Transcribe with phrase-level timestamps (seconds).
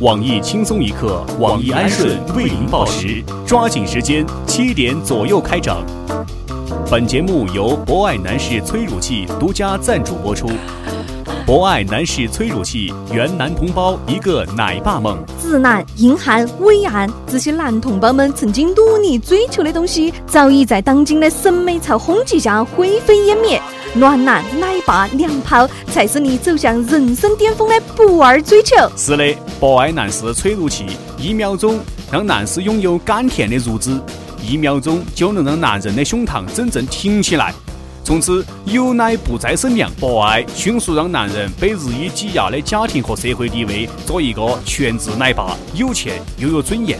[0.00, 5.82] 网易轻松一刻，网易安顺为您报时，抓紧时间，七点左右开整。
[6.90, 10.50] 本节目由博爱男士催乳器独家赞助播出。
[11.46, 15.18] 博爱男士催乳器，圆男同胞一个奶爸梦。
[15.40, 23.58] 直男、硬汉、伟岸，这些男同胞们曾经努力追求的东西，早已在当今的审美潮轰击下灰飞烟灭。
[23.94, 28.76] 暖男、奶爸、娘炮，才是你走向人生巅峰的不二追求。
[28.96, 33.98] 是的，博爱男士催乳器，一秒钟让男士拥有甘甜的乳汁，
[34.46, 37.52] 一秒钟就能让男人的胸膛真正挺起来。
[38.04, 46.98] 从此有奶不再是娘，博爱迅速让男人被日益挤压的家庭和社会地位做一个全职奶爸，有钱又有尊严。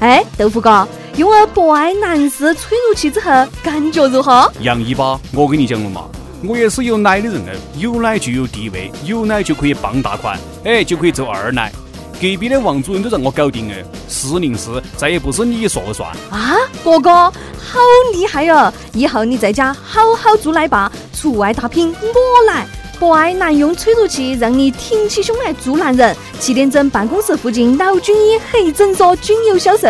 [0.00, 3.30] 哎，豆腐哥，用了博爱男士催乳器之后，
[3.62, 4.52] 感觉如何？
[4.60, 6.04] 杨一巴，我跟你讲了嘛，
[6.46, 11.72] 我也是有奶的人哦，有奶就有地位，有奶就可以傍大款，哎，就可以做二奶。
[12.14, 16.56] 隔壁的王主任都让我搞定哎，四零四再也不是你说了算啊！
[16.82, 17.80] 哥哥好
[18.12, 18.72] 厉害哦！
[18.92, 22.66] 以后你在家好好做奶爸，出外打拼我来。
[22.98, 26.16] 博爱男用催乳器，让你挺起胸来做男人。
[26.38, 29.88] 七点整，办公室附近老军医黑诊所均有销售。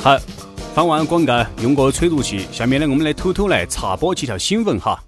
[0.00, 0.16] 好，
[0.78, 2.46] 放完广告，用过催乳器。
[2.52, 5.02] 下面呢，我们来偷偷来插播几条新闻哈。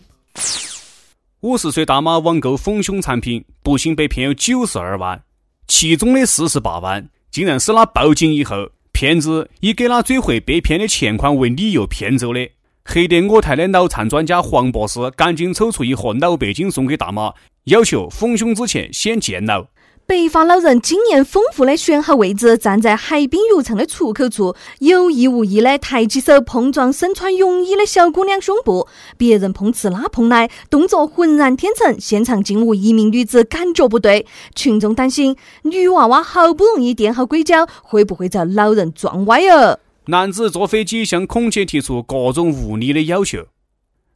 [1.43, 5.23] 五十岁大妈网购丰胸产品，不幸被骗有九十二万，
[5.69, 12.51] 其中的四十八万竟然是他报警以后，骗子以给他追回被骗的钱款为理由骗走的。
[12.85, 17.33] 黑得我台的脑残专家黄博士赶紧抽出一盒脑白金送给大妈，
[17.67, 19.65] 要求丰胸之前先健脑。
[20.11, 28.89] 白发老人经验丰富的选好位置，站在海滨浴场的出口处，有意无意的抬起手碰撞身穿泳衣的小姑娘胸部。
[29.17, 31.97] 别人碰瓷拉碰奶，动作浑然天成。
[32.01, 34.27] 现场竟无一名女子感觉不对。
[34.57, 39.79] 群众担心，女娃娃好不容易垫好硅胶，会不会遭老人撞歪哦？
[40.07, 43.45] 男子坐飞机向空姐提出各种无理的要求，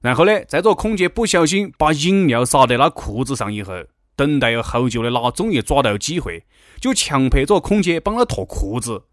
[0.00, 3.72] 然后呢，在这空姐不小心把饮料洒在了裤子上以后。
[4.16, 6.44] 等待了好久的他终于抓到机会，
[6.80, 9.04] 就强迫着空姐帮他脱裤子。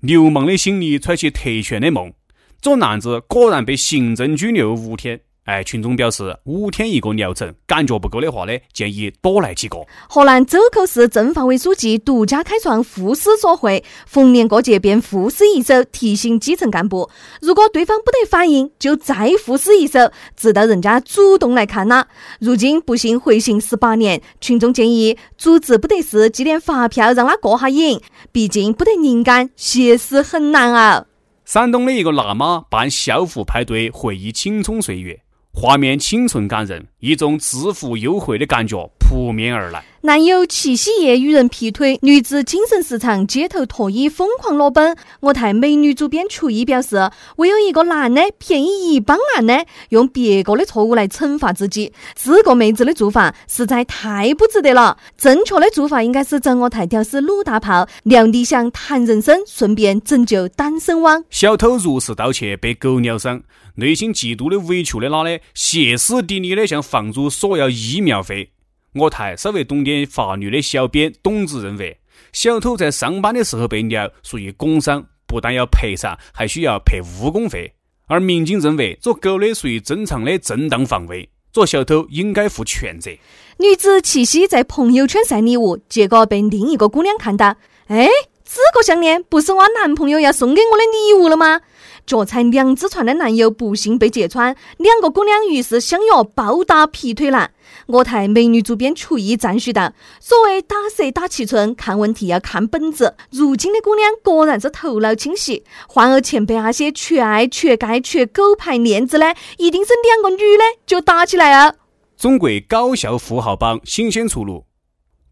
[0.00, 2.12] 流氓的心里揣起特权的梦，
[2.60, 5.22] 这男子果然被行政拘留五天。
[5.46, 9.78] 哎，群众表示五天一个疗程，感觉不够的话呢，建议多来几个。
[10.08, 17.08] 河南周口市政法委书记独家开创赋诗所会，逢年过节便赋诗一首，提醒基层干部，
[17.40, 22.08] 如果对方不得反应，就再赋诗一首，直到人家主动来看他。
[22.40, 28.00] 如今不幸回刑十八年，群众建议组织不得事寄点发票让他过下瘾，
[28.32, 31.06] 毕竟不得灵感，写诗很难啊。
[31.44, 35.20] 山东的一个辣妈办校服派对，回忆青葱岁月。
[35.58, 39.82] 画面清纯感人，一种制服优惠的感觉扑面而来。
[40.02, 44.94] 男友七夕夜与人劈腿，女子精神失常，街头脱衣疯狂裸奔。
[45.20, 54.98] 我台美女主编厨艺表示，唯有一个男的便宜一帮男的用别个的错误来惩罚自己，这个妹子的做法实在太不值得了。
[55.16, 61.24] 正确的做法应该是找我台屌丝鲁大炮聊理想、谈人生，顺便拯救单身汪。
[61.30, 63.42] 小偷入室盗窃被狗咬伤，
[63.76, 68.50] 内心极度的委屈的他呢，歇斯底里的向房主索要医疗费。
[68.94, 71.98] 我台稍微懂点法律的小编董子认为，
[72.32, 77.72] 小偷在上班的时候被咬属于工伤，不但要赔偿，还需要赔误工费。
[78.06, 83.10] 而民警认为，这狗的属于正常的正当防卫，这小偷应该负全责。
[83.58, 87.56] 女子七夕在朋友圈晒礼物，结果被另一个姑娘看到，
[87.88, 88.08] 哎，
[88.48, 91.62] 这个项链不是我男朋友要送给我的礼物了吗？
[92.06, 97.50] 脚踩两只船的男友不幸被揭穿，两个姑娘于是相约暴打劈腿男。
[97.88, 103.14] 我台美女主编厨艺赞许道：“所谓打蛇打七寸，看问题要看本质。
[103.32, 105.64] 如今的姑娘果然是头脑清晰。
[105.88, 111.74] 换而前辈那些缺爱、缺钙、缺狗牌链子的，一定是两个女的就打起来了。”
[112.16, 114.64] 中国高校富豪榜新鲜出炉，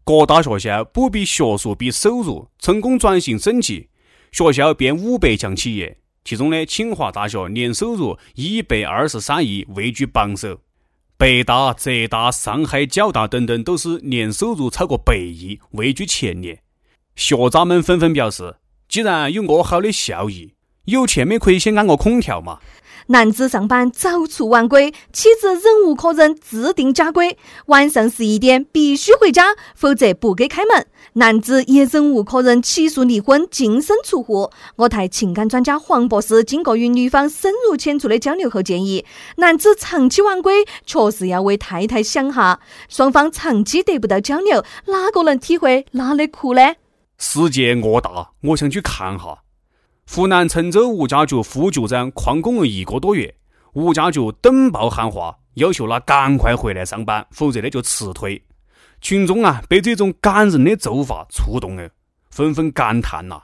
[0.07, 3.89] 各大学校不比学术比收入，成功转型升级，
[4.31, 5.97] 学校变五百强企业。
[6.23, 10.59] 其中呢，清华大学年收入一百二十三亿，位居榜首。
[11.17, 16.61] 北大、浙大、上海交大等等都是年收入超过百亿，位居前列。
[17.15, 18.57] 学渣们纷纷表示，
[18.87, 20.53] 既然有我好的效益，
[20.85, 22.59] 有钱没可以先安个空调嘛。
[23.07, 27.37] 男子上班早出晚归，妻子忍无可忍，制定家规：
[27.67, 30.87] 晚上十一点必须回家，否则不给开门。
[31.13, 34.49] 男子也忍无可忍，起诉离婚，净身出户。
[34.77, 39.05] 我台情感专家黄博士经过与女方深入浅出的交流后，建议
[39.37, 42.59] 男子长期晚归，确实要为太太想哈。
[42.89, 46.73] 双方长期得不到交流，哪个能体会哪的苦呢？
[47.19, 49.43] 世界恶大，我想去看哈。
[50.07, 53.35] 湖南郴州物价局副局长旷工了一个多月，
[53.73, 58.41] 物价局登报喊话，要求他赶快回来上班，否则呢就辞退。
[59.01, 61.89] 群众啊被这种感人的做法触动了，
[62.29, 63.41] 纷纷感叹呐：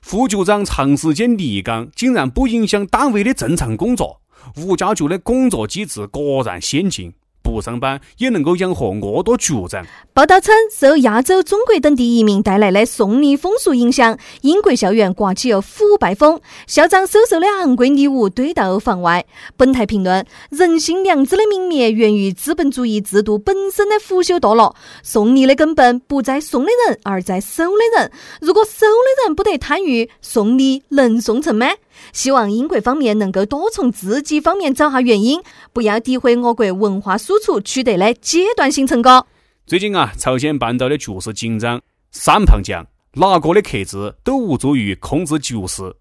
[0.00, 4.22] 副局长长时间离岗，竟然不影响单位的正常工作，
[4.56, 7.12] 物价局的工作机制果然先进。
[7.48, 9.84] 不上班也能够养活恶多局长。
[10.12, 19.24] 报道称，受亚洲、中国等地移民带来的送礼风俗影响，英国校园刮起了腐败风，校长收受的昂贵礼物堆到房外。
[19.56, 24.76] 本台评论：人性良知的泯灭源于资本主义制度本身的腐朽堕落。
[25.02, 28.12] 送礼的根本不在送的人，而在收的人。
[28.42, 31.68] 如果收的人不得贪欲，送礼能送成吗？
[32.12, 35.40] 希望英国方面能够多从自己方面找下原因，
[35.72, 39.26] 不要诋毁我国文化输出取得的阶段性成果。
[39.64, 41.80] 最近啊，朝鲜半岛的局势紧张，
[42.10, 45.94] 三胖讲哪个的克制都无助于控制局势，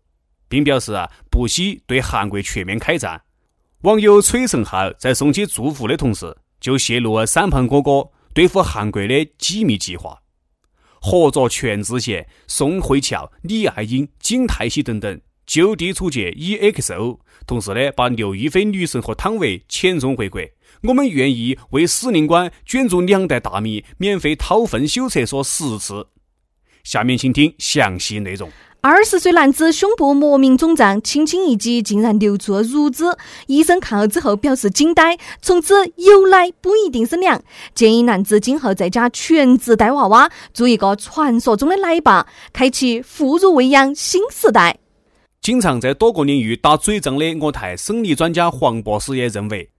[0.49, 3.21] 并表示啊不惜对韩国全面开战。
[3.81, 10.17] 网友崔成浩在送去祝福的同时，就泄露了三胖哥哥对付韩国的机密计划，
[10.99, 15.21] 合作全智贤、宋慧乔、李爱英、金泰熙等等。
[15.45, 20.41] 就地处决 EXO，同时呢，把刘亦菲女神和汤唯遣送回国。
[20.83, 26.07] 我们愿意为司令官捐助两袋大米，免费掏粪修厕所十次。
[26.83, 28.49] 下面请听详细内容。
[28.79, 33.03] 二十岁男子胸部莫名肿胀，轻轻一挤，竟然流出了乳汁。
[33.47, 37.41] 医生看了之后表示惊呆，从此有奶不一定是娘。
[37.75, 44.77] 建议男子今后在家全职带娃娃，做一个传说中的奶爸，开启妇孺喂养新时代。
[45.41, 49.69] 经常在多个领域打嘴仗的我台生理专家黄博士也认为，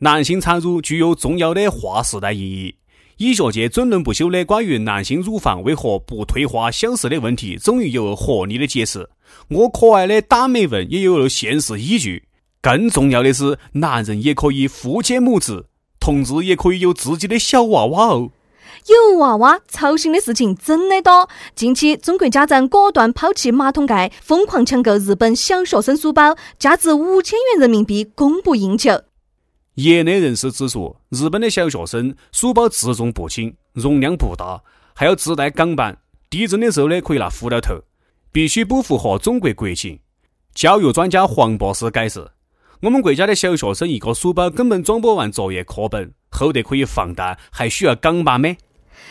[0.00, 2.74] 男性产乳具有重要的划时代意义。
[3.16, 9.08] 医学界争论不休的关于男性乳房为何不退化消失的问题，终于有了合理的解释。
[9.48, 12.24] 我可爱的打美文也有了现实依据。
[12.60, 15.64] 更重要的是，男人也可以父兼母职，
[15.98, 18.30] 同志也可以有自己的小娃娃哦。
[18.88, 21.26] 有娃娃操心的事情真的多。
[21.54, 29.00] 近期，中国家长果断抛弃马桶盖，疯狂抢购日本小学生书包，价值五千元人民币，供不应求。
[29.76, 34.62] 业内人士指出，日本的小学生书包自重不轻，容量不大，
[34.94, 35.98] 还要自带钢板，
[36.30, 37.78] 地震的时候呢可以拿斧头头，
[38.32, 39.98] 必须不符合中国国情。
[40.54, 42.26] 教育专家黄博士解释：
[42.80, 48.48] 我们国家的小学生一个书包根本装不完作业课本，厚得可以放蛋，还需要钢板吗？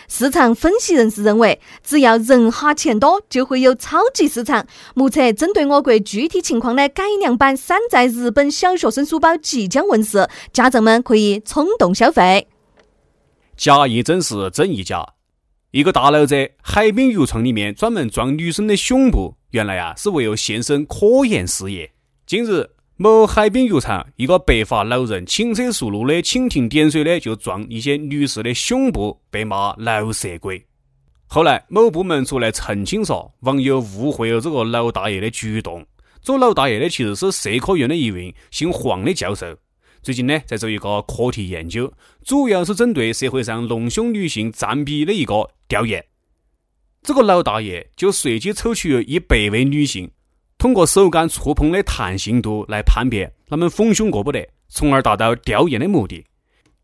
[0.07, 4.65] 市场分析人士认为，只要人哈钱多，就会有超级市场。
[4.93, 12.47] 目测，针对我国具体情况的改良版山寨日本小学生书包即将问世，家长们可以冲动消费。
[13.57, 15.05] 假一真是，真一假。
[15.71, 21.91] 一个大佬在海滨浴场里面专门撞女生的胸部，原来啊是为了献身科研事业。
[22.25, 22.69] 近日。
[22.97, 30.65] 某海滨浴场，一个白发老人轻车熟路的蜻蜓点水的就撞一些女士的胸部，被骂老色鬼。
[31.27, 35.85] 后来某部门出来澄清说，网友误会了这个老大爷的举动。
[36.21, 39.57] 这老大爷呢，其实是社科院的一位姓黄的教授，
[40.01, 41.91] 最近呢在做一个课题研究，
[42.23, 46.05] 主要是针对社会上隆胸女性占比的一个调研。
[47.03, 50.09] 这个老大爷就随机抽取了一百位女性。
[50.57, 56.25] 通过手感触碰的弹性度来判别他们丰胸过不得，从而达到调研的目的。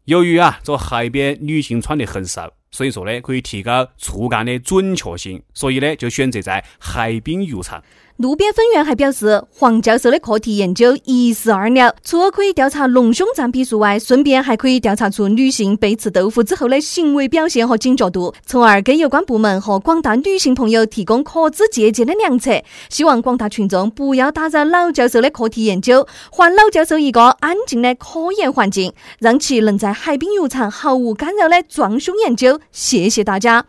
[0.05, 7.81] 由于啊，这海边女性穿的很少，所以说呢，可以提高触感的准确性，所以呢，就选择在海滨浴场。
[8.21, 22.51] 路边分院还表示，黄教授的课题研究一石二鸟，除了可以调查隆胸占比数外，顺便还可以调查出女性被吃豆腐之后的行为表现和警觉度，从而给有关部门和广大女性朋友提供可资借鉴的良策。
[22.89, 32.59] 希望广大群众不要打扰老教授的课题研究，还老教授一个安静的科研环境，让其能在海滨浴场毫无干扰的装胸研究。
[32.71, 33.65] 谢谢大家。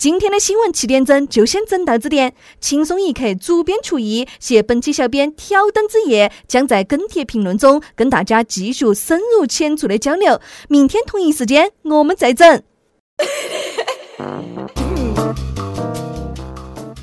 [0.00, 10.40] 今天的新闻七点整就先整到这点，轻松一刻主编厨艺，携本期小编挑灯之夜，将在跟帖评论中跟大家继续深入浅出的交流。
[10.70, 12.62] 明天同一时间我们再整。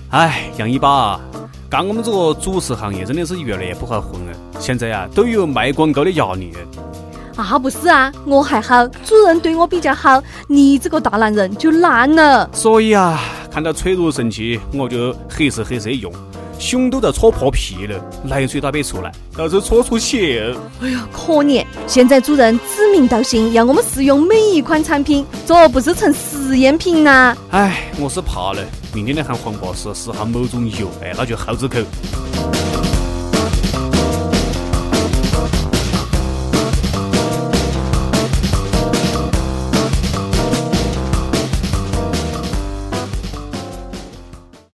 [0.10, 1.22] 哎，杨一把，
[1.70, 4.36] 干我们这个主持行业真的是越来越不好混了。
[4.60, 6.52] 现在啊，都有卖广告的压力。
[7.38, 12.50] 啊，不是啊，我还好，主任对我比较好，你这个大男人就烂了。
[12.52, 16.12] 所以啊，看到催乳神器，我就黑色黑色用。
[16.60, 20.56] 胸都在搓破皮了，奶水都没出来，到时候戳出血。
[20.82, 21.64] 哎呀，可怜！
[21.86, 27.38] 现在主任指名道姓要我们试用每一款产品，这不是成实验品呐？
[27.52, 28.64] 哎，我是怕了，
[28.96, 31.78] 明天来喊黄博士试下某种油，哎，那就耗子口。